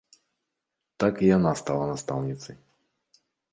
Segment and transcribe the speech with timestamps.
[1.03, 2.57] Так і яна стала настаўніцай.